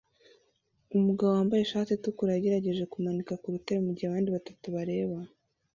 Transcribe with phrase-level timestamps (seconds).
[0.97, 5.17] Umugabo wambaye ishati itukura yagerageje kumanika ku rutare mugihe abandi batatu bareba